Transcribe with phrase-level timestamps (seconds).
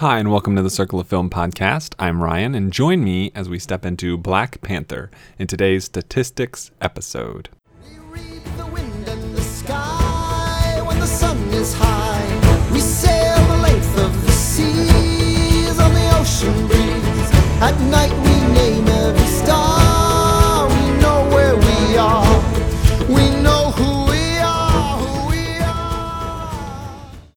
[0.00, 1.94] Hi, and welcome to the Circle of Film podcast.
[1.98, 7.50] I'm Ryan, and join me as we step into Black Panther in today's statistics episode.
[7.86, 12.70] We read the wind and the sky when the sun is high.
[12.72, 17.30] We sail the length of the seas on the ocean breeze.
[17.60, 19.89] At night we name every star.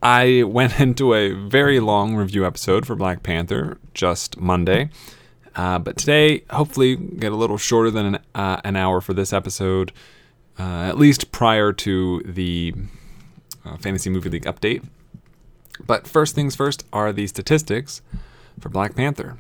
[0.04, 4.90] I went into a very long review episode for Black Panther just Monday,
[5.56, 9.32] uh, but today, hopefully, get a little shorter than an, uh, an hour for this
[9.32, 9.94] episode,
[10.60, 12.74] uh, at least prior to the
[13.64, 14.84] uh, Fantasy Movie League update.
[15.86, 18.02] But first things first are the statistics
[18.60, 19.38] for Black Panther.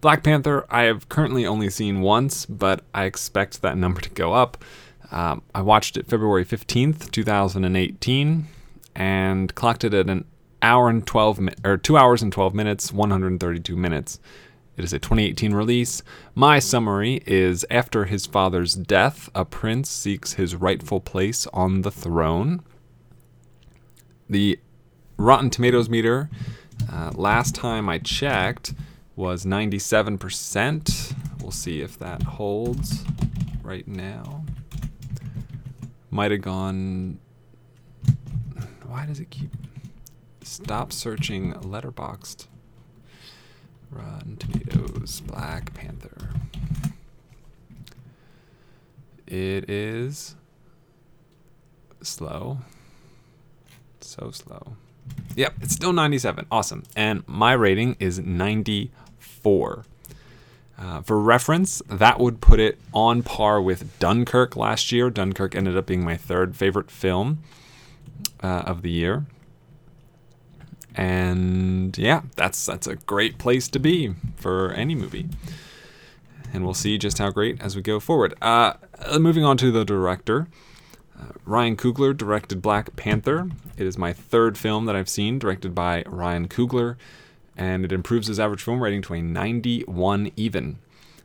[0.00, 4.34] Black Panther, I have currently only seen once, but I expect that number to go
[4.34, 4.62] up.
[5.10, 8.46] Um, I watched it February 15th, 2018,
[8.96, 10.24] and clocked it at an
[10.62, 14.18] hour and 12 mi- or 2 hours and 12 minutes, 132 minutes.
[14.76, 16.02] It is a 2018 release.
[16.34, 21.90] My summary is after his father's death, a prince seeks his rightful place on the
[21.90, 22.62] throne.
[24.28, 24.58] The
[25.16, 26.28] Rotten Tomatoes meter,
[26.90, 28.74] uh, last time I checked,
[29.14, 31.14] was 97%.
[31.40, 33.04] We'll see if that holds
[33.62, 34.44] right now.
[36.10, 37.18] Might have gone.
[38.96, 39.50] Why does it keep.
[40.42, 42.46] Stop searching Letterboxd.
[43.90, 46.30] Rotten Tomatoes, Black Panther.
[49.26, 50.34] It is
[52.00, 52.60] slow.
[54.00, 54.76] So slow.
[55.34, 56.46] Yep, it's still 97.
[56.50, 56.82] Awesome.
[56.96, 59.84] And my rating is 94.
[60.78, 65.10] Uh, for reference, that would put it on par with Dunkirk last year.
[65.10, 67.42] Dunkirk ended up being my third favorite film
[68.42, 69.26] uh, of the year.
[70.94, 75.28] And yeah, that's that's a great place to be for any movie.
[76.52, 78.34] And we'll see just how great as we go forward.
[78.40, 80.48] Uh, uh, moving on to the director.
[81.18, 83.50] Uh, Ryan Coogler directed Black Panther.
[83.76, 86.96] It is my third film that I've seen, directed by Ryan Coogler,
[87.56, 90.78] and it improves his average film rating to a 91 even.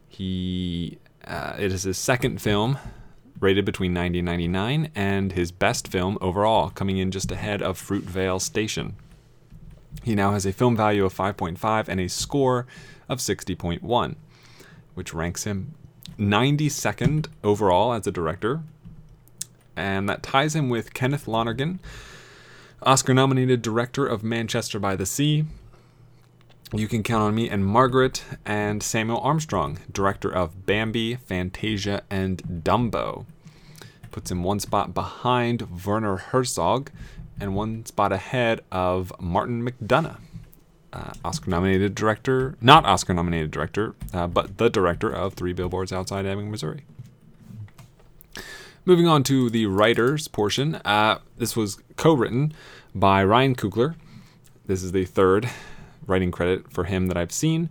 [0.08, 2.78] He, uh, it is his second film,
[3.42, 7.78] rated between 90 and 99, and his best film overall, coming in just ahead of
[7.78, 8.96] Fruitvale Station.
[10.04, 12.66] He now has a film value of 5.5 and a score
[13.10, 14.16] of 60.1,
[14.94, 15.74] which ranks him
[16.18, 18.62] 92nd overall as a director,
[19.76, 21.80] and that ties him with Kenneth Lonergan,
[22.84, 25.46] Oscar nominated director of Manchester by the Sea.
[26.74, 32.42] You Can Count on Me and Margaret, and Samuel Armstrong, director of Bambi, Fantasia, and
[32.64, 33.26] Dumbo.
[34.10, 36.90] Puts him one spot behind Werner Herzog
[37.42, 40.18] and one spot ahead of Martin McDonagh.
[40.94, 45.92] Uh, Oscar nominated director, not Oscar nominated director, uh, but the director of Three Billboards
[45.92, 46.86] Outside Ebbing, Missouri.
[48.86, 52.54] Moving on to the writers portion, uh, this was co written
[52.96, 53.96] by Ryan Coogler.
[54.68, 55.50] This is the third
[56.06, 57.70] writing credit for him that I've seen.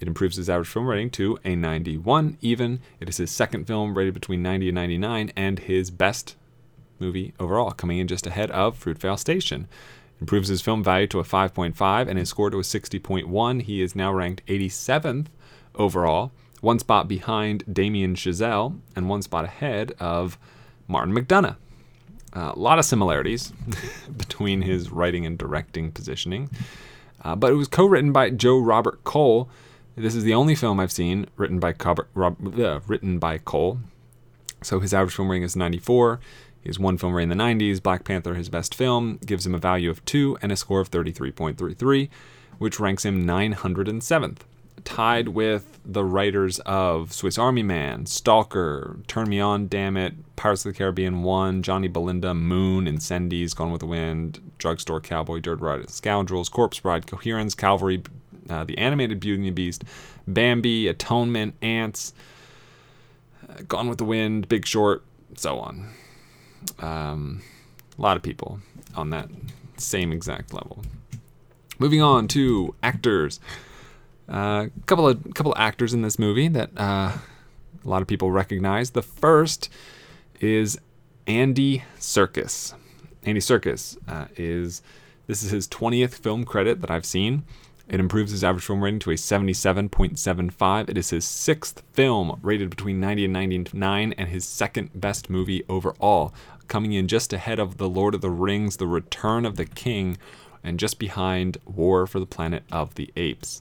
[0.00, 2.80] It improves his average film rating to a 91 even.
[3.00, 6.36] It is his second film rated between 90 and 99 and his best
[6.98, 9.68] movie overall, coming in just ahead of Fruitvale Station.
[10.20, 13.62] Improves his film value to a 5.5 and his score to a 60.1.
[13.62, 15.26] He is now ranked 87th
[15.74, 20.38] overall, one spot behind Damien Chazelle and one spot ahead of
[20.88, 21.56] Martin McDonagh.
[22.34, 23.52] Uh, a lot of similarities
[24.16, 26.50] between his writing and directing positioning.
[27.22, 29.48] Uh, but it was co-written by Joe Robert Cole.
[29.96, 31.74] This is the only film I've seen written by
[32.14, 33.80] Rob, uh, written by Cole.
[34.62, 36.20] So his average film rating is 94.
[36.62, 37.82] He has one film rating in the 90s.
[37.82, 40.90] Black Panther, his best film, gives him a value of 2 and a score of
[40.90, 42.08] 33.33,
[42.58, 44.38] which ranks him 907th.
[44.84, 50.64] Tied with the writers of Swiss Army Man, Stalker, Turn Me On, Damn It, Pirates
[50.64, 55.60] of the Caribbean 1, Johnny Belinda, Moon, Incendies, Gone with the Wind, Drugstore Cowboy, Dirt
[55.60, 58.02] Ride, Scoundrels, Corpse Bride, Coherence, Calvary,
[58.48, 59.84] uh, The Animated Beauty and the Beast,
[60.26, 62.12] Bambi, Atonement, Ants,
[63.48, 65.02] uh, Gone with the Wind, Big Short,
[65.34, 65.88] so on.
[66.78, 67.42] Um,
[67.98, 68.60] a lot of people
[68.94, 69.28] on that
[69.76, 70.82] same exact level.
[71.78, 73.40] Moving on to actors.
[74.30, 78.30] A uh, couple of couple actors in this movie that uh, a lot of people
[78.30, 78.90] recognize.
[78.90, 79.68] The first
[80.40, 80.78] is
[81.26, 82.74] Andy Serkis.
[83.24, 84.82] Andy Serkis uh, is
[85.26, 87.42] this is his 20th film credit that I've seen.
[87.88, 90.88] It improves his average film rating to a 77.75.
[90.88, 95.64] It is his sixth film rated between 90 and 99 and his second best movie
[95.68, 96.32] overall,
[96.68, 100.18] coming in just ahead of The Lord of the Rings, The Return of the King,
[100.62, 103.60] and just behind War for the Planet of the Apes.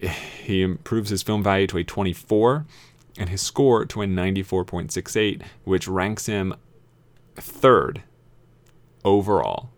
[0.44, 2.66] He improves his film value to a 24
[3.16, 6.54] and his score to a 94.68, which ranks him
[7.36, 8.02] third
[9.04, 9.70] overall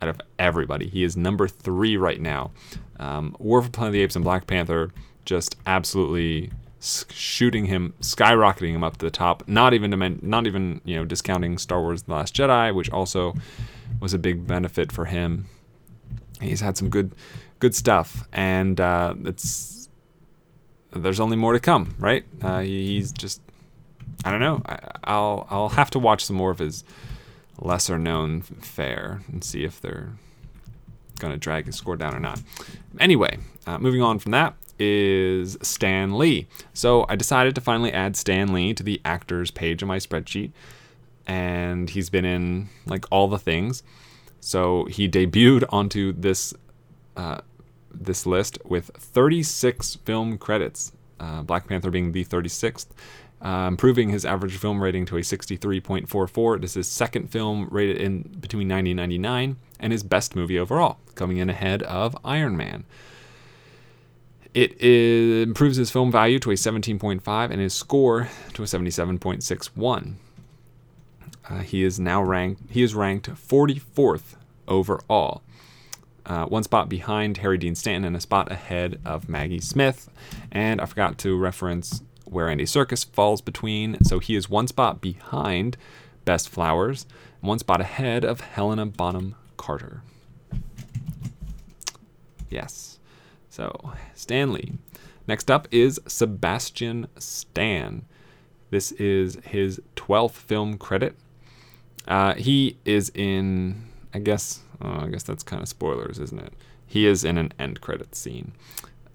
[0.00, 0.88] out of everybody.
[0.88, 2.52] He is number three right now.
[3.00, 4.92] Um, War for Planet of the Apes and Black Panther
[5.24, 6.50] just absolutely
[6.80, 9.46] shooting him, skyrocketing him up to the top.
[9.48, 13.34] Not even men- not even you know discounting Star Wars: The Last Jedi, which also
[14.00, 15.46] was a big benefit for him.
[16.40, 17.12] He's had some good
[17.58, 19.88] good stuff, and uh, it's
[20.92, 22.24] there's only more to come, right?
[22.42, 23.40] Uh, he's just
[24.24, 24.62] I don't know.
[25.04, 26.84] I, will I'll have to watch some more of his
[27.60, 30.12] lesser known fare and see if they're
[31.18, 32.40] to drag his score down or not.
[33.00, 36.46] Anyway, uh, moving on from that is Stan Lee.
[36.72, 40.52] So I decided to finally add Stan Lee to the actors page of my spreadsheet,
[41.26, 43.82] and he's been in like all the things.
[44.40, 46.54] So he debuted onto this
[47.18, 47.40] uh,
[47.92, 52.86] this list with 36 film credits, uh, Black Panther being the 36th,
[53.42, 56.56] uh, improving his average film rating to a 63.44.
[56.56, 60.98] It is second film rated in between 90 and 99, and his best movie overall,
[61.16, 62.84] coming in ahead of Iron Man.
[64.54, 70.14] It is, improves his film value to a 17.5 and his score to a 77.61.
[71.48, 72.62] Uh, he is now ranked.
[72.70, 74.36] He is ranked 44th
[74.66, 75.42] overall
[76.28, 80.10] uh, one spot behind Harry Dean Stanton and a spot ahead of Maggie Smith.
[80.52, 84.04] And I forgot to reference where Andy Serkis falls between.
[84.04, 85.78] So he is one spot behind
[86.26, 87.06] Bess Flowers,
[87.40, 90.02] one spot ahead of Helena Bonham Carter.
[92.50, 92.98] Yes.
[93.48, 94.74] So, Stan Lee.
[95.26, 98.04] Next up is Sebastian Stan.
[98.70, 101.16] This is his 12th film credit.
[102.06, 106.52] Uh, he is in, I guess, Oh, I guess that's kind of spoilers, isn't it?
[106.86, 108.52] He is in an end credit scene.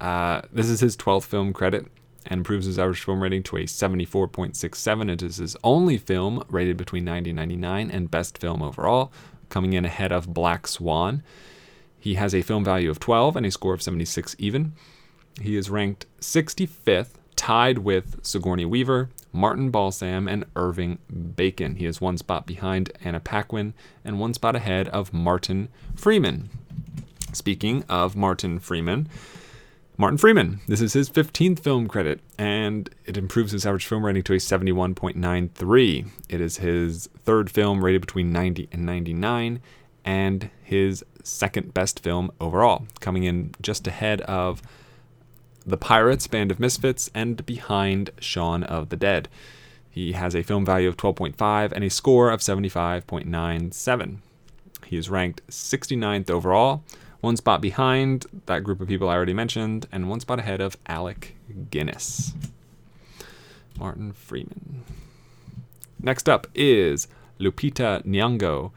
[0.00, 1.86] Uh, this is his 12th film credit
[2.26, 5.10] and improves his average film rating to a 74.67.
[5.10, 9.12] It is his only film rated between 90 and 99 and best film overall,
[9.48, 11.22] coming in ahead of Black Swan.
[11.98, 14.74] He has a film value of 12 and a score of 76 even.
[15.40, 20.98] He is ranked 65th, tied with Sigourney Weaver, Martin Balsam, and Irving
[21.36, 21.74] Bacon.
[21.74, 26.50] He is one spot behind Anna Paquin and one spot ahead of Martin Freeman.
[27.32, 29.08] Speaking of Martin Freeman,
[29.96, 30.60] Martin Freeman.
[30.66, 34.38] This is his 15th film credit, and it improves his average film rating to a
[34.38, 36.08] 71.93.
[36.28, 39.60] It is his third film rated between 90 and 99,
[40.04, 44.62] and his second best film overall, coming in just ahead of
[45.66, 49.28] the Pirates, Band of Misfits, and behind Shaun of the Dead.
[49.90, 54.16] He has a film value of 12.5 and a score of 75.97.
[54.84, 56.82] He is ranked 69th overall,
[57.20, 60.76] one spot behind that group of people I already mentioned, and one spot ahead of
[60.86, 61.36] Alec
[61.70, 62.34] Guinness.
[63.78, 64.84] Martin Freeman.
[66.00, 67.08] Next up is
[67.40, 68.72] Lupita Nyong'o.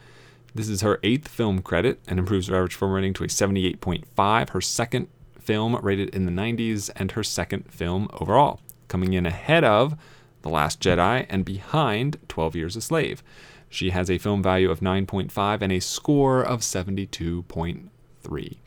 [0.56, 4.50] This is her eighth film credit and improves her average film rating to a 78.5.
[4.50, 5.08] Her second
[5.48, 8.60] film rated in the 90s and her second film overall,
[8.90, 9.96] coming in ahead of
[10.42, 13.24] The Last Jedi and behind 12 Years a Slave.
[13.70, 18.58] She has a film value of 9.5 and a score of 72.3.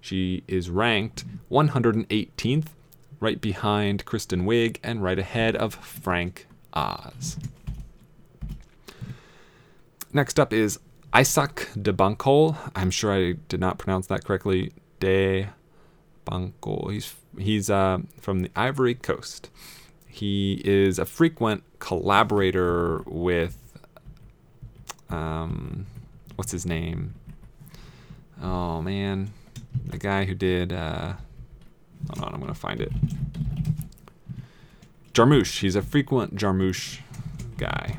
[0.00, 2.66] She is ranked 118th,
[3.18, 7.36] right behind Kristen Wiig and right ahead of Frank Oz.
[10.12, 10.78] Next up is
[11.12, 12.56] Isaac de Bancoul.
[12.76, 14.70] I'm sure I did not pronounce that correctly.
[15.00, 15.48] De
[16.28, 16.88] Banco.
[16.88, 19.50] He's he's uh, from the Ivory Coast.
[20.06, 23.56] He is a frequent collaborator with
[25.10, 25.86] um,
[26.36, 27.14] what's his name?
[28.42, 29.30] Oh man,
[29.86, 30.72] the guy who did.
[30.72, 31.14] Uh,
[32.10, 32.92] hold on, I'm gonna find it.
[35.12, 35.60] Jarmusch.
[35.60, 37.00] He's a frequent Jarmusch
[37.56, 37.96] guy.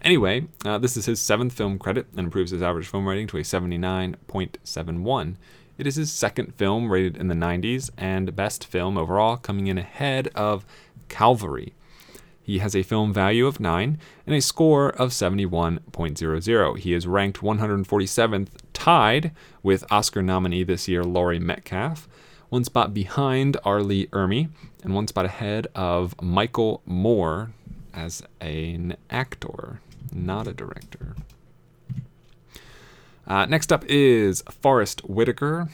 [0.00, 3.36] Anyway, uh, this is his seventh film credit and improves his average film rating to
[3.36, 5.36] a 79.71.
[5.78, 9.78] It is his second film rated in the 90s and best film overall, coming in
[9.78, 10.66] ahead of
[11.08, 11.72] Calvary.
[12.42, 16.78] He has a film value of 9 and a score of 71.00.
[16.78, 19.30] He is ranked 147th, tied
[19.62, 22.08] with Oscar nominee this year Laurie Metcalf,
[22.48, 23.80] one spot behind R.
[23.82, 24.48] Lee Ermey,
[24.82, 27.52] and one spot ahead of Michael Moore
[27.94, 29.80] as an actor,
[30.12, 31.14] not a director.
[33.28, 35.68] Uh, next up is Forest Whitaker.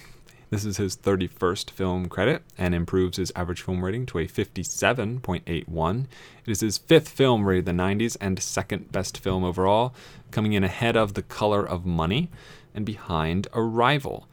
[0.51, 6.01] This is his 31st film credit and improves his average film rating to a 57.81.
[6.47, 9.95] It is his fifth film rated the 90s and second best film overall,
[10.33, 12.29] coming in ahead of The Color of Money.
[12.75, 14.27] and behind Arrival.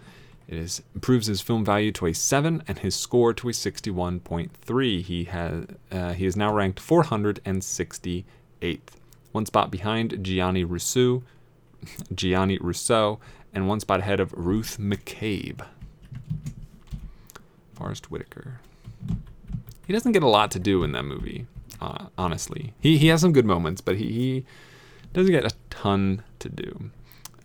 [0.47, 5.01] It is, improves his film value to a 7 and his score to a 61.3.
[5.03, 8.23] He, has, uh, he is now ranked 468th,
[9.31, 11.21] one spot behind Gianni Rousseau,
[12.13, 13.19] Gianni Rousseau,
[13.53, 15.65] and one spot ahead of Ruth McCabe.
[17.73, 18.59] Forest Whitaker.
[19.87, 21.47] He doesn't get a lot to do in that movie,
[21.81, 22.73] uh, honestly.
[22.79, 24.45] He, he has some good moments, but he, he
[25.13, 26.91] doesn't get a ton to do.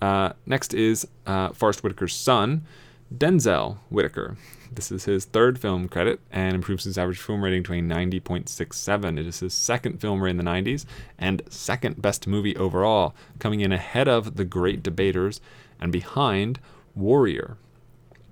[0.01, 2.65] Uh, next is uh, Forest Whitaker's son,
[3.15, 4.37] Denzel Whitaker.
[4.73, 9.19] This is his third film credit and improves his average film rating to a 90.67.
[9.19, 10.85] It is his second film rating in the 90s
[11.19, 15.41] and second best movie overall, coming in ahead of The Great Debaters
[15.81, 16.59] and behind
[16.95, 17.57] Warrior.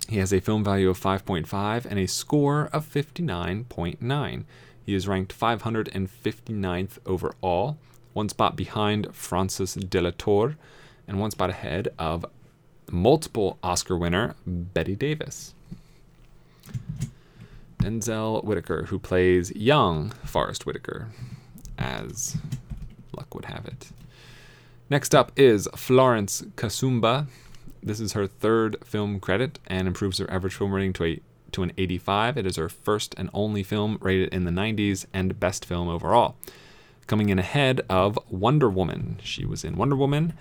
[0.08, 4.44] He has a film value of 5.5 and a score of 59.9.
[4.84, 7.78] He is ranked 559th overall,
[8.12, 10.56] one spot behind Frances de la Tour,
[11.06, 12.26] and one spot ahead of
[12.94, 15.52] multiple Oscar winner Bette Davis.
[17.82, 21.08] Denzel Whitaker, who plays young Forest Whitaker,
[21.76, 22.38] as
[23.14, 23.90] luck would have it.
[24.88, 27.26] Next up is Florence Kasumba.
[27.82, 31.20] This is her third film credit and improves her average film rating to a
[31.52, 32.36] to an 85.
[32.38, 36.36] It is her first and only film rated in the 90s and best film overall.
[37.06, 39.18] Coming in ahead of Wonder Woman.
[39.22, 40.32] She was in Wonder Woman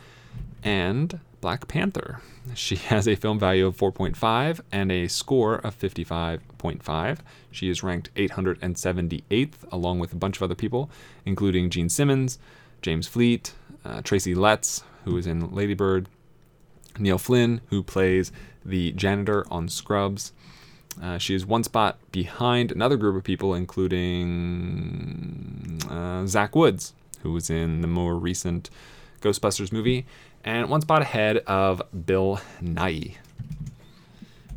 [0.64, 2.22] and Black Panther.
[2.54, 7.18] She has a film value of 4.5 and a score of 55.5.
[7.52, 10.90] She is ranked 878th, along with a bunch of other people,
[11.26, 12.40] including Gene Simmons,
[12.82, 13.54] James Fleet,
[13.84, 16.08] uh, Tracy Letts, who is in Ladybird,
[16.98, 18.32] Neil Flynn, who plays
[18.64, 20.32] the janitor on Scrubs.
[21.02, 24.20] Uh, she is one spot behind another group of people, including
[25.90, 28.70] uh, Zach Woods, who was in the more recent
[29.22, 30.06] Ghostbusters movie,
[30.44, 33.16] and one spot ahead of Bill Nighy.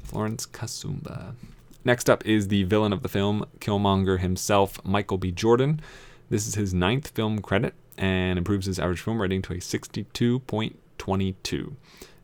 [0.05, 1.35] Florence Kasumba.
[1.85, 5.31] Next up is the villain of the film, Killmonger himself, Michael B.
[5.31, 5.81] Jordan.
[6.29, 11.73] This is his ninth film credit and improves his average film rating to a 62.22.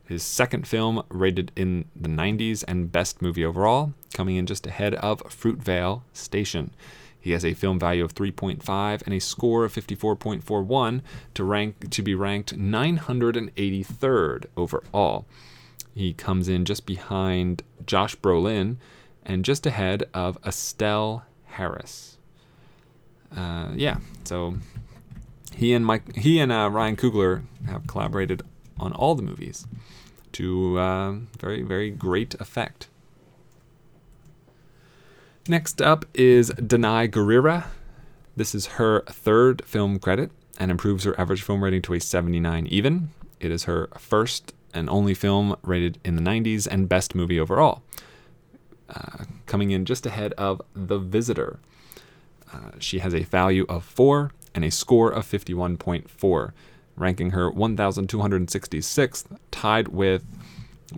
[0.04, 4.94] His second film, rated in the 90s and best movie overall, coming in just ahead
[4.96, 6.72] of Fruitvale Station.
[7.20, 11.02] He has a film value of 3.5 and a score of 54.41
[11.34, 15.24] to rank to be ranked 983rd overall.
[15.94, 18.76] He comes in just behind Josh Brolin
[19.24, 22.18] and just ahead of Estelle Harris.
[23.36, 24.56] Uh, yeah, so
[25.54, 28.42] he and Mike, he and uh, Ryan Coogler have collaborated
[28.78, 29.66] on all the movies
[30.32, 32.88] to uh, very very great effect.
[35.48, 37.64] Next up is Danai Gurira.
[38.36, 42.68] This is her third film credit and improves her average film rating to a 79
[42.68, 43.08] even.
[43.40, 47.82] It is her first and only film rated in the 90s and best movie overall.
[48.88, 51.58] Uh, coming in just ahead of The Visitor.
[52.52, 56.52] Uh, she has a value of 4 and a score of 51.4,
[56.94, 60.24] ranking her 1,266th, tied with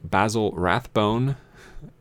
[0.02, 1.36] Basil Rathbone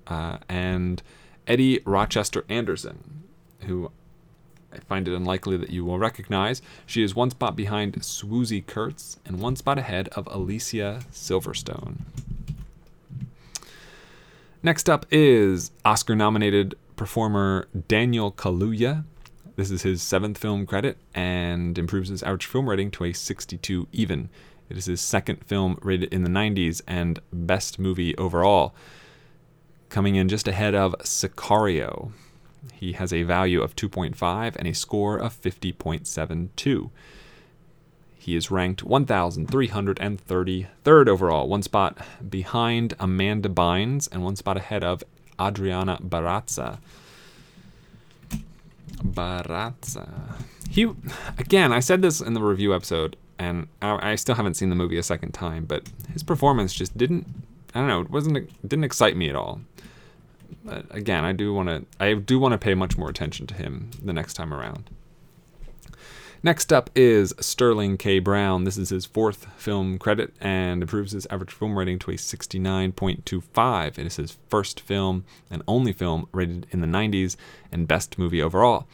[0.07, 1.01] uh, and
[1.47, 3.23] Eddie Rochester Anderson,
[3.61, 3.91] who
[4.73, 6.61] I find it unlikely that you will recognize.
[6.85, 12.01] She is one spot behind Swoosie Kurtz and one spot ahead of Alicia Silverstone.
[14.63, 19.03] Next up is Oscar nominated performer Daniel Kaluuya.
[19.55, 23.87] This is his seventh film credit and improves his average film rating to a 62
[23.91, 24.29] even.
[24.69, 28.73] It is his second film rated in the 90s and best movie overall
[29.93, 32.11] coming in just ahead of Sicario.
[32.73, 36.89] He has a value of 2.5 and a score of 50.72.
[38.17, 45.03] He is ranked 1,333rd overall, one spot behind Amanda Bynes and one spot ahead of
[45.39, 46.79] Adriana Barraza.
[49.03, 50.09] Barraza.
[50.71, 50.89] He,
[51.37, 54.75] again, I said this in the review episode, and I, I still haven't seen the
[54.75, 57.27] movie a second time, but his performance just didn't,
[57.73, 59.61] I don't know, it wasn't, it didn't excite me at all.
[60.63, 63.53] But again, I do want to I do want to pay much more attention to
[63.55, 64.89] him the next time around.
[66.45, 68.19] Next up is Sterling K.
[68.19, 68.65] Brown.
[68.65, 73.97] This is his fourth film credit and improves his average film rating to a 69.25.
[73.97, 77.37] It is his first film and only film rated in the 90s
[77.71, 78.87] and best movie overall.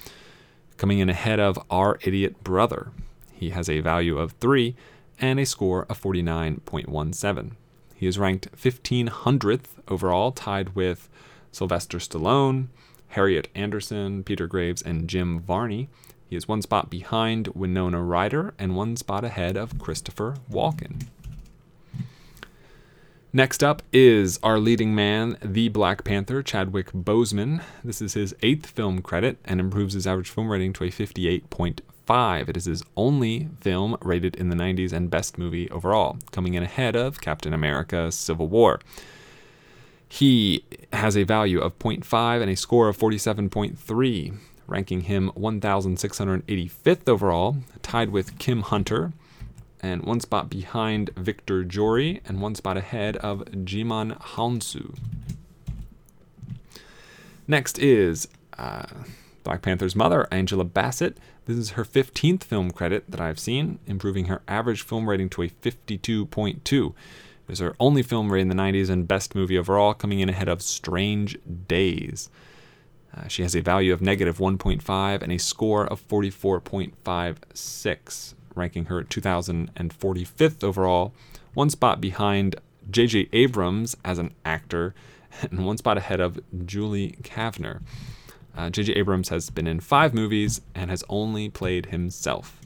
[0.77, 2.91] Coming in ahead of Our Idiot Brother.
[3.33, 4.75] He has a value of 3
[5.19, 7.53] and a score of 49.17.
[8.00, 11.10] He is ranked 1500th overall, tied with
[11.51, 12.68] Sylvester Stallone,
[13.10, 15.89] Harriet Andersson, Peter Graves, and Jim Varney.
[16.29, 21.08] He is one spot behind Winona Ryder and one spot ahead of Christopher Walken.
[23.34, 27.62] Next up is our leading man, the Black Panther, Chadwick Boseman.
[27.84, 31.82] This is his eighth film credit and improves his average film rating to a 58.5.
[32.10, 36.63] It is his only film rated in the 90s and best movie overall, coming in
[36.63, 38.80] ahead of Captain America Civil War.
[40.08, 47.58] He has a value of 0.5 and a score of 47.3, ranking him 1,685th overall,
[47.84, 49.13] tied with Kim Hunter,
[49.82, 54.98] and one spot behind Victor Jory, and one spot ahead of Djimon Hounsou.
[57.48, 58.88] Next is uh,
[59.44, 61.18] Black Panther's mother, Angela Bassett.
[61.50, 65.41] This is her 15th film credit that I've seen, improving her average film rating to
[65.41, 66.94] a 52.2.
[67.48, 70.29] It is her only film rated in the 90s and best movie overall, coming in
[70.29, 72.29] ahead of Strange Days.
[73.18, 79.03] Uh, she has a value of negative 1.5 and a score of 44.56 ranking her
[79.03, 81.15] 2045th overall,
[81.56, 82.58] one spot behind
[82.91, 83.27] J.J.
[83.34, 84.94] Abrams as an actor,
[85.41, 87.82] and one spot ahead of Julie Kavner.
[88.70, 88.94] J.J.
[88.94, 92.60] Uh, Abrams has been in five movies and has only played himself.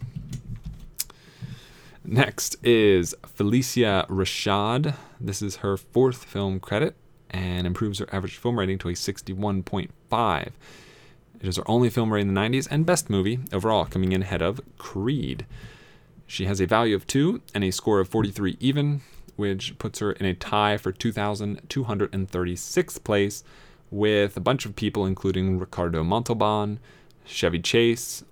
[2.06, 4.96] Next is Phylicia Rashad.
[5.20, 6.96] This is her fourth film credit
[7.30, 10.48] and improves her average film rating to a 61.5.
[10.48, 10.54] It
[11.42, 14.42] is her only film rating in the 90s and best movie overall, coming in ahead
[14.42, 15.46] of Creed.
[16.26, 19.02] She has a value of 2 and a score of 43 even,
[19.36, 23.44] which puts her in a tie for 2,236th place
[23.94, 26.80] with a bunch of people, including Ricardo Montalban,
[27.26, 28.24] Chevy Chase,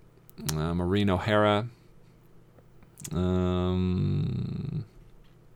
[0.54, 1.68] uh, Maureen O'Hara,
[3.12, 4.86] um,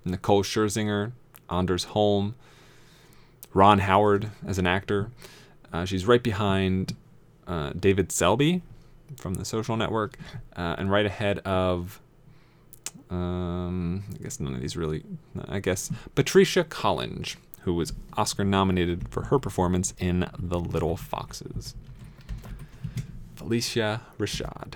[0.06, 1.12] Nicole Scherzinger,
[1.50, 2.36] Anders Holm,
[3.54, 5.10] Ron Howard as an actor.
[5.74, 6.96] Uh, she's right behind
[7.48, 8.62] uh, David Selby
[9.18, 10.18] from The Social Network,
[10.56, 12.00] uh, and right ahead of
[13.10, 15.04] um, I guess none of these really.
[15.48, 17.36] I guess Patricia Collinge,
[17.66, 21.76] who was Oscar nominated for her performance in The Little Foxes.
[23.36, 24.76] Phylicia Rashad.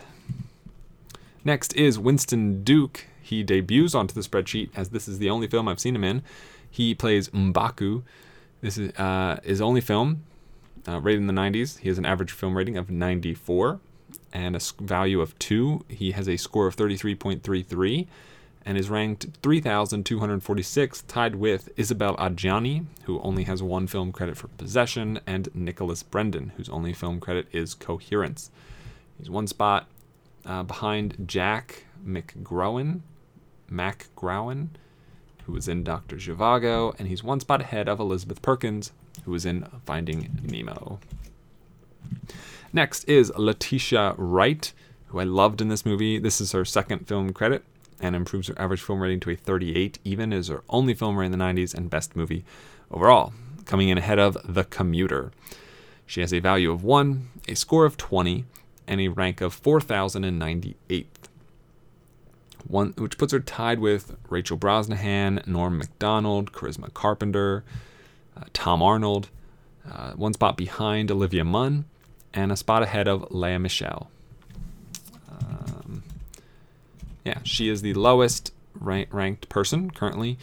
[1.45, 3.05] Next is Winston Duke.
[3.21, 6.23] He debuts onto the spreadsheet as this is the only film I've seen him in.
[6.69, 8.01] He plays Mbaku.
[8.61, 10.23] This is uh, his only film,
[10.87, 11.79] uh, rated in the 90s.
[11.79, 13.79] He has an average film rating of 94
[14.33, 15.85] and a value of 2.
[15.87, 18.07] He has a score of 33.33
[18.65, 24.47] and is ranked 3,246, tied with Isabelle Adjani, who only has one film credit for
[24.49, 28.51] Possession, and Nicholas Brendon, whose only film credit is Coherence.
[29.17, 29.87] He's one spot
[30.45, 33.01] uh, behind Jack McGrowan,
[33.69, 34.69] Mac Growen,
[35.45, 36.17] who was in Dr.
[36.17, 38.91] Zhivago, and he's one spot ahead of Elizabeth Perkins,
[39.25, 40.99] who was in Finding Nemo.
[42.71, 44.71] Next is Letitia Wright,
[45.07, 46.19] who I loved in this movie.
[46.19, 47.63] This is her second film credit
[48.01, 51.33] and improves her average film rating to a 38, even as her only film rating
[51.33, 52.43] in the 90s and best movie
[52.91, 53.33] overall,
[53.65, 55.31] coming in ahead of The Commuter.
[56.05, 58.45] She has a value of 1, a score of 20,
[58.87, 61.05] and a rank of 4,098th.
[62.67, 67.63] One, which puts her tied with Rachel Brosnahan, Norm Macdonald, Charisma Carpenter,
[68.35, 69.29] uh, Tom Arnold,
[69.89, 71.85] uh, one spot behind Olivia Munn,
[72.33, 74.09] and a spot ahead of Lea Michele.
[75.29, 76.03] Um,
[77.29, 80.37] yeah, she is the lowest rank- ranked person currently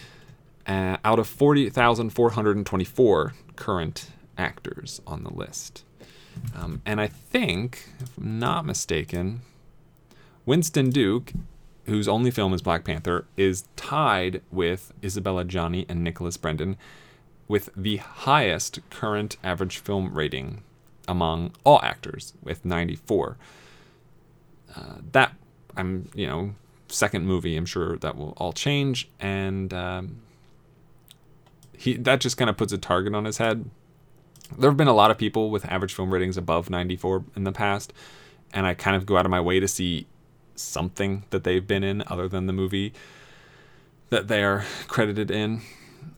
[0.66, 5.84] uh, out of 40,424 current actors on the list.
[6.54, 9.40] Um, and I think, if I'm not mistaken,
[10.44, 11.32] Winston Duke,
[11.86, 16.76] whose only film is Black Panther, is tied with Isabelle Adjani and Nicholas Brendon
[17.48, 20.62] with the highest current average film rating
[21.08, 23.36] among all actors with 94.
[24.74, 25.32] Uh, that
[25.76, 26.54] I'm, you know,
[26.88, 27.56] second movie.
[27.56, 30.16] I'm sure that will all change, and um,
[31.76, 33.68] he that just kind of puts a target on his head.
[34.56, 37.52] There have been a lot of people with average film ratings above 94 in the
[37.52, 37.92] past,
[38.52, 40.06] and I kind of go out of my way to see
[40.54, 42.92] something that they've been in other than the movie
[44.08, 45.62] that they are credited in,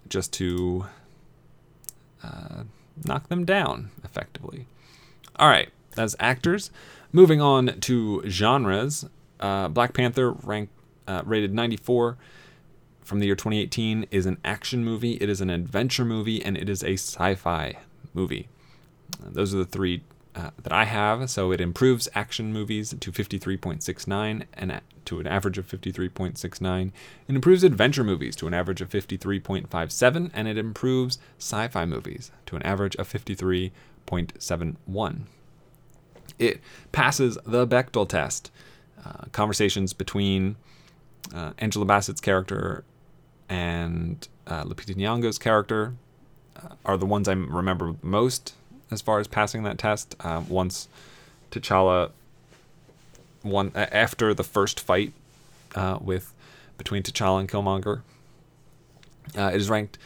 [0.09, 0.87] just to
[2.23, 2.65] uh,
[3.05, 4.67] knock them down effectively.
[5.37, 6.71] All right, as actors.
[7.13, 9.07] Moving on to genres,
[9.41, 10.73] uh, Black Panther, ranked
[11.07, 12.17] uh, rated 94
[13.01, 15.15] from the year 2018, is an action movie.
[15.15, 17.77] It is an adventure movie, and it is a sci-fi
[18.13, 18.49] movie.
[19.23, 20.03] Uh, those are the three
[20.39, 21.29] uh, that I have.
[21.31, 26.93] So it improves action movies to 53.69 and to an average of 53.69.
[27.27, 32.55] It improves adventure movies to an average of 53.57, and it improves sci-fi movies to
[32.57, 35.21] an average of 53.71.
[36.39, 36.61] It
[36.93, 38.53] passes the Bechdel test.
[39.05, 40.57] Uh, conversations between
[41.35, 42.85] uh, Angela Bassett's character
[43.49, 45.95] and uh, Lupita Nyong'o's character
[46.57, 48.55] uh, are the ones I remember most
[48.91, 50.17] as far as passing that test.
[50.21, 50.89] Um, once
[51.51, 52.11] T'Challa,
[53.43, 55.13] one after the first fight
[55.75, 56.35] uh, with
[56.77, 58.03] between T'Challa and Killmonger,
[59.37, 59.99] uh, it is ranked.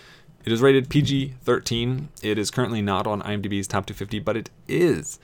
[0.44, 2.06] It is rated PG-13.
[2.20, 5.20] It is currently not on IMDb's top 250, but it is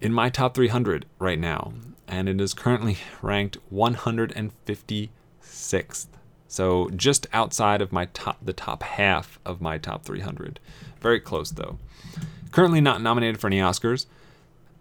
[0.00, 1.72] in my top 300 right now,
[2.08, 6.06] and it is currently ranked 156th.
[6.48, 10.60] So just outside of my top, the top half of my top 300.
[11.00, 11.78] Very close though.
[12.52, 14.06] Currently not nominated for any Oscars.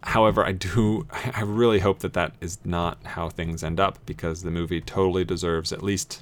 [0.03, 4.43] However, I do, I really hope that that is not how things end up because
[4.43, 6.21] the movie totally deserves at least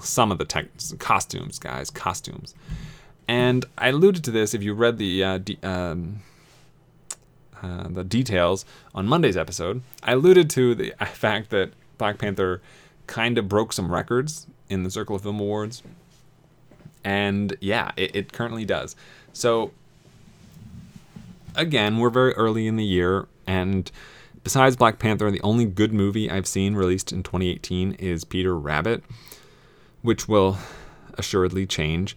[0.00, 0.66] some of the tech,
[0.98, 2.54] costumes, guys, costumes.
[3.26, 6.20] And I alluded to this if you read the uh, um,
[7.62, 9.82] uh, the details on Monday's episode.
[10.02, 12.60] I alluded to the fact that Black Panther
[13.06, 15.82] kind of broke some records in the Circle of Film Awards,
[17.04, 18.96] and yeah, it, it currently does.
[19.32, 19.72] So
[21.54, 23.90] again, we're very early in the year, and
[24.44, 29.02] besides Black Panther, the only good movie I've seen released in 2018 is Peter Rabbit
[30.02, 30.58] which will
[31.16, 32.16] assuredly change.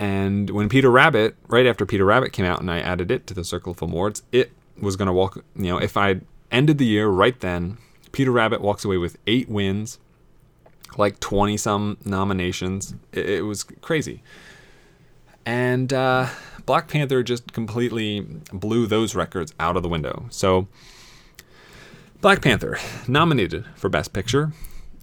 [0.00, 3.34] And when Peter Rabbit, right after Peter Rabbit came out and I added it to
[3.34, 6.86] the Circle of Awards, it was going to walk, you know, if I ended the
[6.86, 7.76] year right then,
[8.10, 9.98] Peter Rabbit walks away with eight wins,
[10.96, 12.94] like 20 some nominations.
[13.12, 14.22] It, it, was crazy.
[15.44, 16.28] And uh,
[16.64, 18.20] Black Panther just completely
[18.54, 20.24] blew those records out of the window.
[20.30, 20.66] So,
[22.22, 24.52] Black Panther, nominated for Best Picture,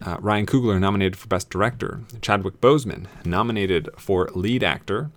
[0.06, 2.02] uh, Ryan Coogler nominated for Best Director.
[2.22, 5.10] Chadwick Boseman nominated for Lead Actor.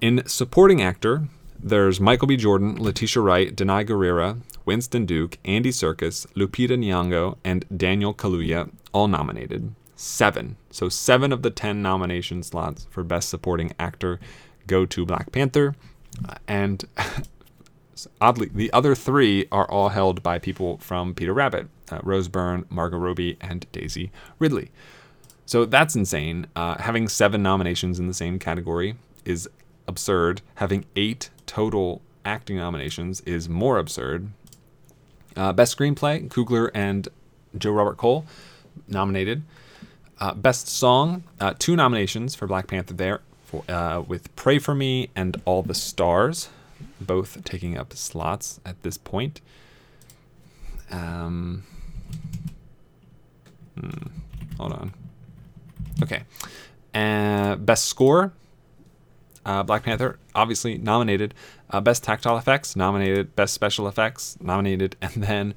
[0.00, 1.28] In Supporting Actor,
[1.62, 2.36] there's Michael B.
[2.36, 9.08] Jordan, Letitia Wright, Danai Gurira, Winston Duke, Andy Serkis, Lupita Nyong'o, and Daniel Kaluuya, all
[9.08, 9.74] nominated.
[9.96, 10.56] Seven.
[10.70, 14.18] So seven of the ten nomination slots for Best Supporting Actor
[14.66, 15.74] go to Black Panther.
[16.26, 16.84] Uh, and
[18.20, 22.64] oddly, the other three are all held by people from Peter Rabbit uh, Rose Byrne,
[22.70, 24.70] Margot Robbie, and Daisy Ridley.
[25.46, 26.46] So that's insane.
[26.54, 29.48] Uh, having seven nominations in the same category is
[29.88, 30.42] absurd.
[30.56, 34.28] Having eight total acting nominations is more absurd.
[35.36, 37.08] Uh, best screenplay, Coogler and
[37.56, 38.24] Joe Robert Cole
[38.86, 39.42] nominated.
[40.18, 44.74] Uh, best song, uh, two nominations for Black Panther there, for, uh, with "Pray for
[44.74, 46.50] Me" and "All the Stars,"
[47.00, 49.40] both taking up slots at this point.
[50.90, 51.64] Um,
[53.80, 54.08] Hmm,
[54.58, 54.94] hold on.
[56.02, 56.22] Okay.
[56.94, 58.32] Uh, best score.
[59.46, 61.34] Uh, Black Panther, obviously nominated.
[61.70, 63.34] Uh, best tactile effects, nominated.
[63.36, 64.96] Best special effects, nominated.
[65.02, 65.54] And then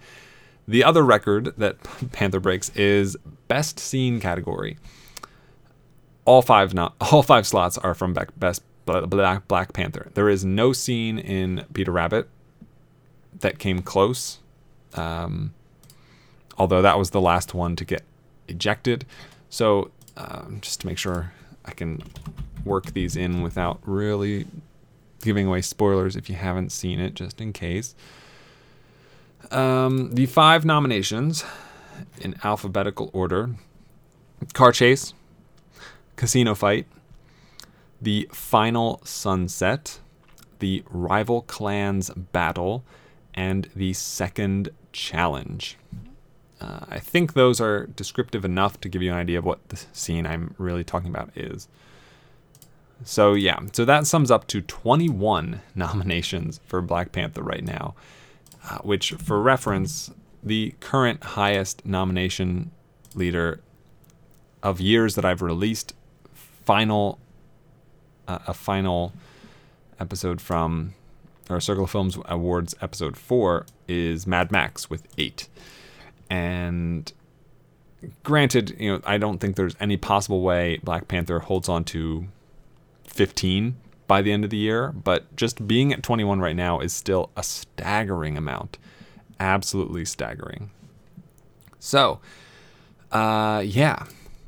[0.67, 1.77] the other record that
[2.11, 4.77] Panther breaks is best scene category.
[6.25, 10.11] All five not all five slots are from best Black Black Panther.
[10.13, 12.29] There is no scene in Peter Rabbit
[13.39, 14.39] that came close.
[14.93, 15.53] Um,
[16.57, 18.03] although that was the last one to get
[18.47, 19.05] ejected.
[19.49, 21.33] So um, just to make sure
[21.65, 22.03] I can
[22.65, 24.45] work these in without really
[25.21, 27.95] giving away spoilers if you haven't seen it, just in case.
[29.51, 31.43] Um, the five nominations
[32.21, 33.51] in alphabetical order
[34.53, 35.13] Car Chase,
[36.15, 36.85] Casino Fight,
[38.03, 39.99] The Final Sunset,
[40.59, 42.83] The Rival Clans Battle,
[43.33, 45.77] and The Second Challenge.
[46.59, 49.81] Uh, I think those are descriptive enough to give you an idea of what the
[49.93, 51.69] scene I'm really talking about is.
[53.05, 57.95] So, yeah, so that sums up to 21 nominations for Black Panther right now,
[58.69, 60.11] uh, which, for reference,
[60.43, 62.71] the current highest nomination
[63.15, 63.61] leader
[64.61, 65.93] of years that I've released
[66.65, 67.17] final
[68.27, 69.13] uh, a final
[69.99, 70.93] episode from
[71.49, 75.47] our Circle of Films Awards episode 4 is Mad Max with 8.
[76.29, 77.11] And
[78.23, 82.27] granted, you know, I don't think there's any possible way Black Panther holds on to
[83.07, 83.75] 15
[84.07, 87.29] by the end of the year, but just being at 21 right now is still
[87.35, 88.77] a staggering amount.
[89.39, 90.71] Absolutely staggering.
[91.79, 92.19] So,
[93.11, 94.05] uh, yeah,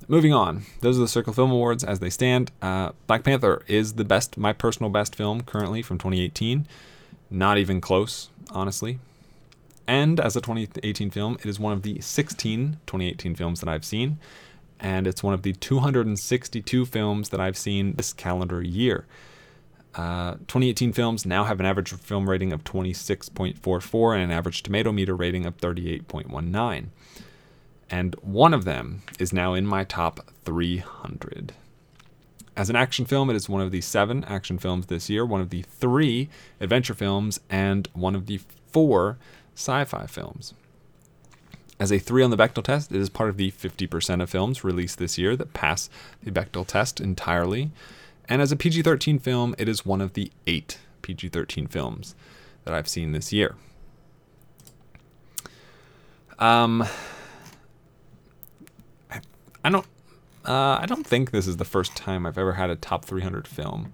[0.07, 0.63] moving on.
[0.81, 2.51] Those are the Circle Film Awards as they stand.
[2.61, 6.67] Uh, Black Panther is the best, my personal best film currently from 2018.
[7.29, 8.99] Not even close, honestly.
[9.87, 13.85] And as a 2018 film, it is one of the 16 2018 films that I've
[13.85, 14.17] seen,
[14.79, 19.05] and it's one of the 262 films that I've seen this calendar year.
[19.93, 24.91] Uh, 2018 films now have an average film rating of 26.44 and an average tomato
[24.91, 26.87] meter rating of 38.19.
[27.89, 31.53] and one of them is now in my top 300.
[32.57, 35.41] As an action film, it is one of the seven action films this year, one
[35.41, 36.29] of the three
[36.61, 38.39] adventure films, and one of the
[38.71, 39.17] four
[39.55, 40.53] sci fi films.
[41.77, 44.63] As a 3 on the Bechdel test, it is part of the 50% of films
[44.63, 45.89] released this year that pass
[46.23, 47.71] the Bechdel test entirely.
[48.29, 52.15] And as a PG 13 film, it is one of the eight PG 13 films
[52.63, 53.55] that I've seen this year.
[56.39, 56.85] Um,
[59.65, 59.86] I, don't,
[60.45, 63.47] uh, I don't think this is the first time I've ever had a top 300
[63.47, 63.93] film.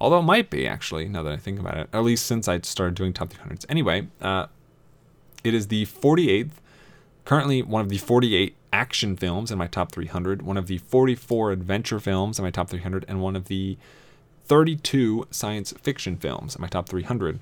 [0.00, 2.60] Although it might be actually, now that I think about it, at least since I
[2.60, 3.66] started doing top 300s.
[3.68, 4.46] Anyway, uh,
[5.42, 6.50] it is the 48th,
[7.24, 11.50] currently one of the 48 action films in my top 300, one of the 44
[11.50, 13.76] adventure films in my top 300, and one of the
[14.44, 17.40] 32 science fiction films in my top 300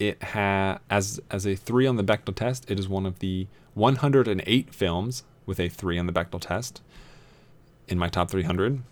[0.00, 2.68] it ha as as a three on the Bechdel test.
[2.70, 6.82] It is one of the 108 films with a three on the Bechdel test
[7.88, 8.82] in my top 300.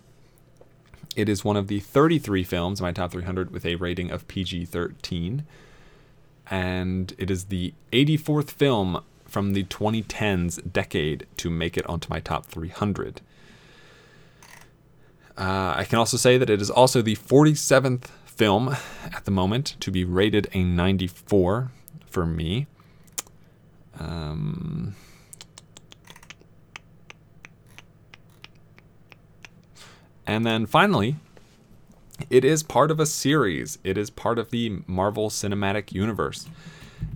[1.15, 4.27] It is one of the 33 films in my top 300 with a rating of
[4.27, 5.43] PG-13,
[6.49, 12.19] and it is the 84th film from the 2010s decade to make it onto my
[12.19, 13.21] top 300.
[15.37, 19.75] Uh, I can also say that it is also the 47th film at the moment
[19.79, 21.71] to be rated a 94
[22.07, 22.67] for me.
[23.99, 24.95] Um,
[30.31, 31.17] and then finally,
[32.29, 33.79] it is part of a series.
[33.83, 36.47] It is part of the Marvel Cinematic Universe.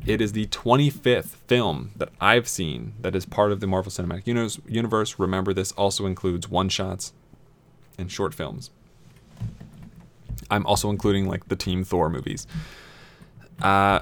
[0.05, 4.27] It is the 25th film that I've seen that is part of the Marvel Cinematic
[4.67, 5.17] Universe.
[5.17, 7.13] Remember, this also includes one shots
[7.97, 8.69] and short films.
[10.51, 12.45] I'm also including like the Team Thor movies.
[13.61, 14.01] Uh,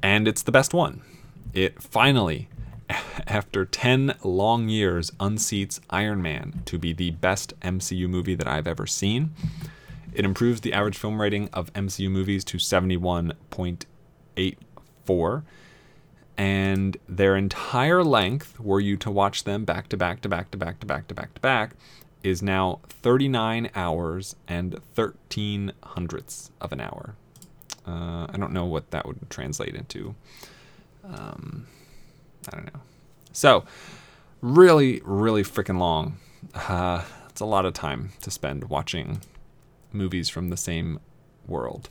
[0.00, 1.02] and it's the best one.
[1.52, 2.48] It finally,
[3.26, 8.66] after 10 long years, unseats Iron Man to be the best MCU movie that I've
[8.66, 9.30] ever seen.
[10.12, 15.42] It improves the average film rating of MCU movies to 71.84.
[16.36, 20.58] And their entire length, were you to watch them back to back to back to
[20.58, 21.76] back to back to back to back,
[22.24, 27.14] is now 39 hours and 13 hundredths of an hour.
[27.86, 30.14] Uh, I don't know what that would translate into.
[31.04, 31.66] Um,
[32.52, 32.80] I don't know.
[33.32, 33.64] So,
[34.40, 36.18] really, really freaking long.
[36.54, 39.20] Uh, it's a lot of time to spend watching
[39.92, 41.00] movies from the same
[41.46, 41.88] world.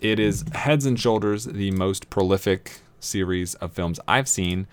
[0.00, 4.66] It is heads and shoulders the most prolific series of films I've seen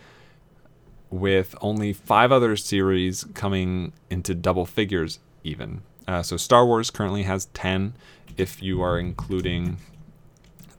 [1.09, 5.81] with only five other series coming into double figures even.
[6.07, 7.93] Uh, so Star Wars currently has 10
[8.37, 9.77] if you are including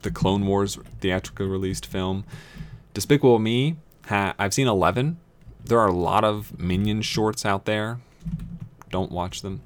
[0.02, 2.24] the Clone Wars theatrically released film.
[2.94, 3.76] Despicable Me,
[4.08, 5.18] ha- I've seen 11.
[5.64, 8.00] There are a lot of Minion shorts out there.
[8.90, 9.60] Don't watch them.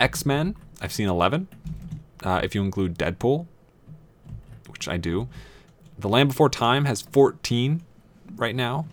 [0.00, 1.48] X Men, I've seen 11.
[2.22, 3.46] Uh, if you include Deadpool,
[4.68, 5.28] which I do.
[5.98, 7.82] The Land Before Time has 14
[8.36, 8.86] right now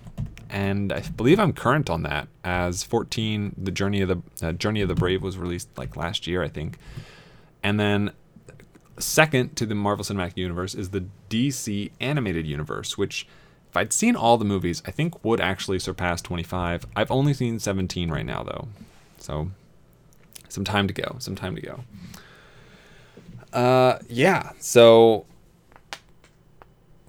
[0.50, 3.56] and I believe I'm current on that as 14.
[3.58, 6.48] The Journey of the uh, Journey of the Brave was released like last year, I
[6.48, 6.78] think,
[7.64, 8.12] and then
[8.98, 13.28] second to the Marvel Cinematic Universe is the DC animated universe, which
[13.76, 16.86] if I'd seen all the movies, I think would actually surpass 25.
[16.96, 18.70] I've only seen 17 right now though,
[19.18, 19.52] so
[20.48, 21.18] some time to go.
[21.20, 21.84] Some time to go.
[23.52, 24.52] Uh, yeah.
[24.60, 25.26] So,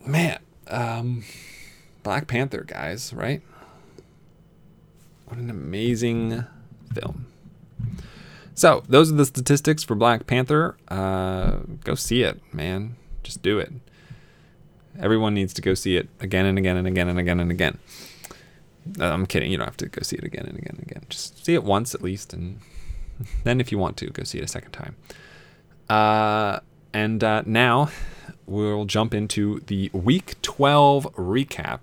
[0.05, 1.23] man, um
[2.03, 3.43] Black Panther, guys, right?
[5.27, 6.47] What an amazing
[6.93, 7.27] film.
[8.55, 10.77] So, those are the statistics for Black Panther.
[10.89, 12.97] Uh, go see it, man.
[13.23, 13.73] Just do it.
[15.01, 17.79] Everyone needs to go see it again and again and again and again and again.
[19.01, 19.51] Uh, I'm kidding.
[19.51, 21.07] You don't have to go see it again and again and again.
[21.09, 22.61] Just see it once at least, and
[23.45, 24.97] then if you want to, go see it a second time.
[25.89, 26.61] Uh,
[26.93, 27.91] and uh, now
[28.47, 31.81] we'll jump into the Week 12 recap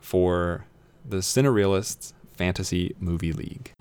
[0.00, 0.66] for
[1.08, 3.72] the Cinerealists Fantasy Movie League.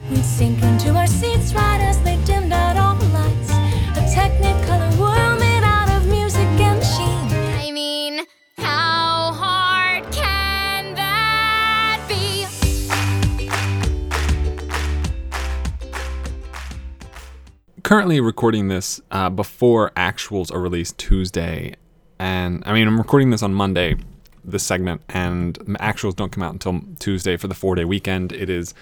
[17.92, 21.76] Currently recording this uh, before actuals are released Tuesday.
[22.20, 23.98] And I mean, I'm recording this on Monday,
[24.46, 28.32] this segment, and actuals don't come out until Tuesday for the four day weekend.
[28.32, 28.74] It is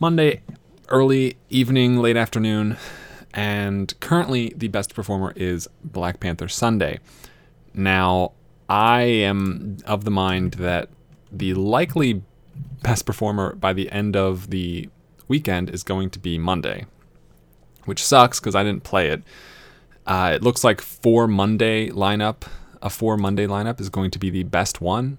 [0.00, 0.40] Monday,
[0.88, 2.78] early evening, late afternoon,
[3.34, 7.00] and currently the best performer is Black Panther Sunday.
[7.74, 8.32] Now,
[8.66, 10.88] I am of the mind that
[11.30, 12.22] the likely
[12.82, 14.88] best performer by the end of the
[15.28, 16.86] weekend is going to be Monday,
[17.84, 19.22] which sucks because I didn't play it.
[20.06, 22.42] Uh, it looks like four Monday lineup,
[22.80, 25.18] a four Monday lineup is going to be the best one.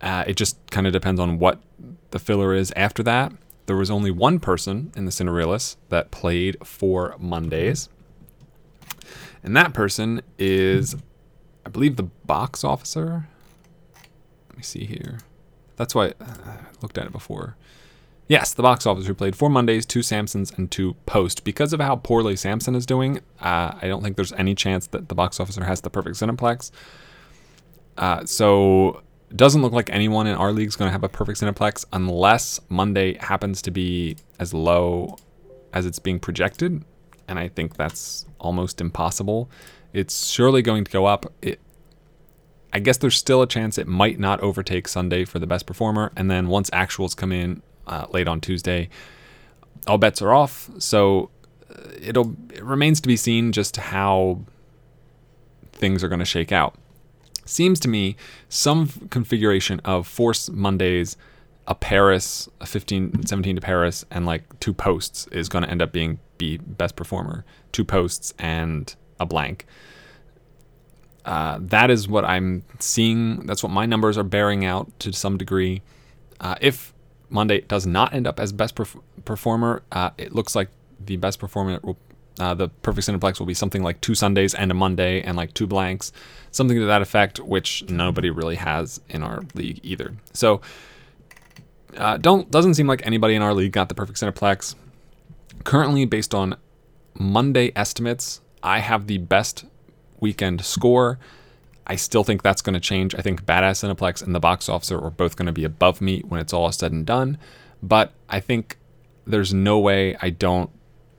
[0.00, 1.60] Uh, it just kind of depends on what
[2.10, 3.32] the filler is after that.
[3.66, 7.88] There was only one person in the Cinderillas that played four Mondays.
[9.42, 10.96] And that person is,
[11.64, 13.28] I believe, the box officer.
[14.48, 15.20] Let me see here.
[15.76, 17.56] That's why I looked at it before.
[18.32, 21.44] Yes, the box office who played four Mondays, two Samsons, and two Post.
[21.44, 25.10] Because of how poorly Samson is doing, uh, I don't think there's any chance that
[25.10, 26.70] the box officer has the perfect Cineplex.
[27.98, 29.02] Uh, so
[29.36, 32.58] doesn't look like anyone in our league is going to have a perfect Cineplex unless
[32.70, 35.18] Monday happens to be as low
[35.74, 36.82] as it's being projected.
[37.28, 39.50] And I think that's almost impossible.
[39.92, 41.30] It's surely going to go up.
[41.42, 41.60] It,
[42.72, 46.12] I guess there's still a chance it might not overtake Sunday for the best performer.
[46.16, 47.60] And then once actuals come in,
[47.92, 48.88] uh, late on Tuesday.
[49.86, 51.30] All bets are off, so
[51.70, 54.40] uh, it'll it remains to be seen just how
[55.72, 56.74] things are going to shake out.
[57.44, 58.16] Seems to me
[58.48, 61.16] some configuration of Force Mondays,
[61.66, 65.82] a Paris, a 15, 17 to Paris, and like two posts is going to end
[65.82, 67.44] up being be best performer.
[67.72, 69.66] Two posts and a blank.
[71.24, 73.46] Uh, that is what I'm seeing.
[73.46, 75.82] That's what my numbers are bearing out to some degree.
[76.40, 76.91] Uh, if
[77.32, 80.68] Monday does not end up as best perf- performer, uh, it looks like
[81.04, 81.98] the best performer, will,
[82.38, 85.52] uh, the perfect cineplex will be something like two Sundays and a Monday and like
[85.54, 86.12] two blanks,
[86.50, 90.14] something to that effect, which nobody really has in our league either.
[90.32, 90.60] So
[91.96, 94.74] uh, don't doesn't seem like anybody in our league got the perfect cineplex.
[95.64, 96.56] Currently, based on
[97.14, 99.64] Monday estimates, I have the best
[100.20, 101.18] weekend score.
[101.86, 103.14] I still think that's going to change.
[103.14, 106.20] I think Badass Cineplex and the box officer are both going to be above me
[106.20, 107.38] when it's all said and done.
[107.82, 108.78] But I think
[109.26, 110.70] there's no way I don't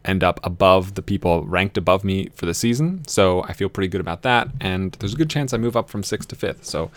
[0.05, 3.05] end up above the people ranked above me for the season.
[3.07, 4.49] So I feel pretty good about that.
[4.59, 6.65] And there's a good chance I move up from sixth to fifth.
[6.65, 6.91] So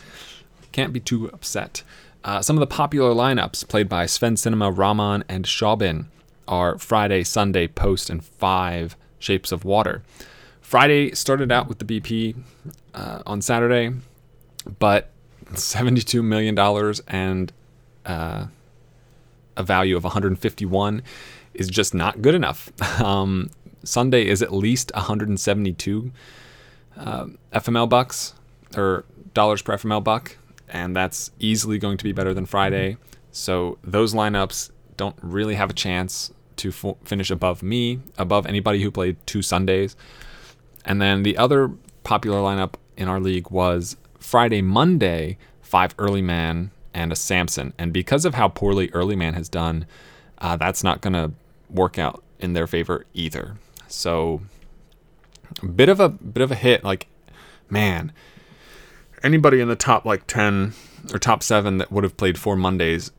[0.72, 1.82] can't be too upset.
[2.24, 6.06] Uh, some of the popular lineups played by Sven Cinema, Rahman, and Schaubin
[6.48, 10.02] are Friday, Sunday, Post, and Five Shapes of Water.
[10.66, 12.34] Friday started out with the BP
[12.92, 13.92] uh, on Saturday,
[14.80, 15.10] but
[15.52, 16.58] $72 million
[17.06, 17.52] and
[18.04, 18.46] uh,
[19.56, 21.02] a value of 151
[21.54, 22.72] is just not good enough.
[23.00, 23.50] Um,
[23.84, 26.10] Sunday is at least 172
[26.96, 28.34] uh, FML bucks
[28.76, 30.36] or dollars per FML buck,
[30.68, 32.96] and that's easily going to be better than Friday.
[33.30, 38.82] So those lineups don't really have a chance to f- finish above me, above anybody
[38.82, 39.94] who played two Sundays.
[40.86, 41.72] And then the other
[42.04, 47.74] popular lineup in our league was Friday, Monday, five early man and a Samson.
[47.76, 49.86] And because of how poorly early man has done,
[50.38, 51.32] uh, that's not going to
[51.68, 53.56] work out in their favor either.
[53.88, 54.42] So,
[55.62, 56.84] a bit of a bit of a hit.
[56.84, 57.08] Like,
[57.68, 58.12] man,
[59.22, 60.72] anybody in the top like ten
[61.12, 63.10] or top seven that would have played four Mondays,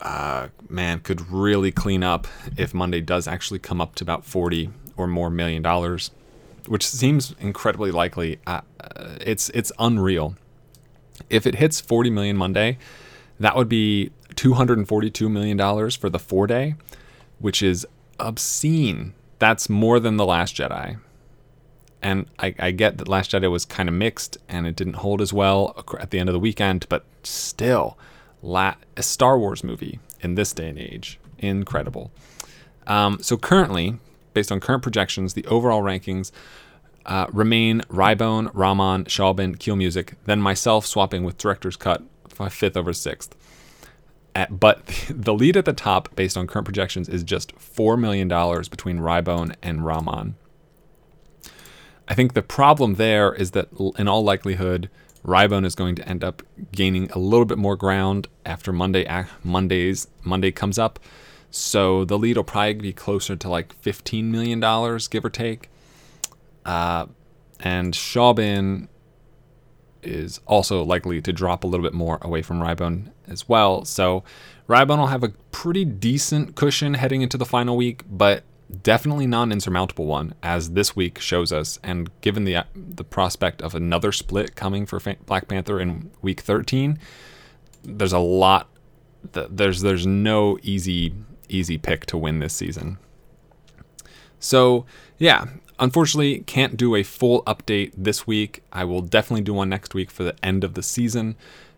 [0.00, 4.70] uh, man, could really clean up if Monday does actually come up to about forty
[4.96, 6.10] or more million dollars
[6.68, 8.38] which seems incredibly likely.
[8.46, 8.60] Uh,
[9.20, 10.36] it's it's unreal.
[11.30, 12.78] If it hits 40 million Monday,
[13.40, 16.74] that would be 242 million dollars for the four day,
[17.38, 17.86] which is
[18.18, 19.14] obscene.
[19.38, 20.98] That's more than the Last Jedi.
[22.02, 25.20] And I, I get that Last Jedi was kind of mixed and it didn't hold
[25.20, 27.98] as well at the end of the weekend, but still,
[28.42, 32.10] la- a Star Wars movie in this day and age, incredible.
[32.86, 33.98] Um, so currently,
[34.36, 36.30] based on current projections, the overall rankings
[37.06, 42.02] uh, remain Rybone, Rahman, Schaubin, Keel Music, then myself swapping with Director's Cut,
[42.50, 43.34] fifth over sixth.
[44.34, 48.28] At, but the lead at the top, based on current projections, is just $4 million
[48.28, 50.34] between Rybone and Rahman.
[52.06, 53.68] I think the problem there is that,
[53.98, 54.90] in all likelihood,
[55.24, 59.06] Rybone is going to end up gaining a little bit more ground after Monday
[59.42, 60.98] Monday's Monday comes up.
[61.50, 64.60] So the lead will probably be closer to like $15 million,
[65.10, 65.70] give or take.
[66.64, 67.06] Uh,
[67.60, 68.88] and Schaubin
[70.02, 73.84] is also likely to drop a little bit more away from Rybone as well.
[73.84, 74.24] So
[74.68, 78.44] Rybone will have a pretty decent cushion heading into the final week, but
[78.82, 81.78] definitely not an insurmountable one, as this week shows us.
[81.82, 86.98] And given the the prospect of another split coming for Black Panther in week 13,
[87.82, 88.68] there's a lot.
[89.32, 91.14] There's there's no easy
[91.48, 92.98] easy pick to win this season.
[94.38, 94.84] So,
[95.18, 95.46] yeah,
[95.78, 98.62] unfortunately, can't do a full update this week.
[98.72, 101.36] I will definitely do one next week for the end of the season.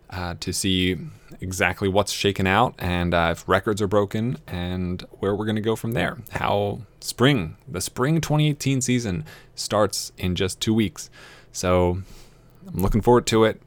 [0.09, 0.97] uh, to see
[1.39, 5.61] exactly what's shaken out and uh, if records are broken and where we're going to
[5.61, 6.17] go from there.
[6.31, 9.23] How spring, the spring 2018 season
[9.55, 11.09] starts in just two weeks.
[11.51, 12.01] So
[12.67, 13.61] I'm looking forward to it,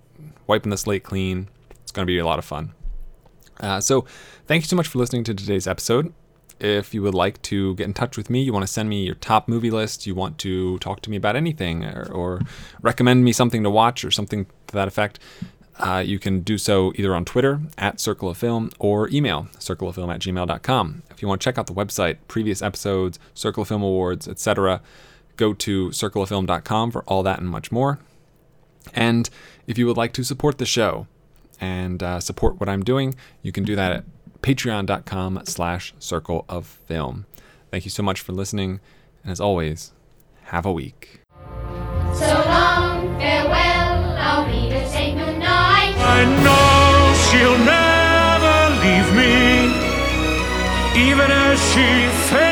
[0.46, 1.48] wiping the slate clean.
[1.82, 2.72] It's going to be a lot of fun.
[3.62, 4.04] Uh, so,
[4.46, 6.12] thank you so much for listening to today's episode.
[6.60, 9.04] If you would like to get in touch with me, you want to send me
[9.04, 12.40] your top movie list, you want to talk to me about anything, or, or
[12.82, 15.18] recommend me something to watch or something to that effect,
[15.78, 20.12] uh, you can do so either on Twitter at Circle of Film or email circleoffilm
[20.14, 21.02] at gmail.com.
[21.10, 24.82] If you want to check out the website, previous episodes, Circle of Film Awards, etc.,
[25.36, 27.98] go to circleoffilm.com for all that and much more.
[28.94, 29.28] And
[29.66, 31.06] if you would like to support the show
[31.62, 34.04] and uh, support what I'm doing, you can do that at
[34.42, 37.24] patreon.com slash circle of film.
[37.70, 38.80] Thank you so much for listening.
[39.22, 39.92] And as always,
[40.46, 41.20] have a week.
[42.14, 45.94] So long, farewell, I'll be to say goodnight.
[45.96, 49.30] I know she'll never leave me,
[51.10, 52.51] even as she fades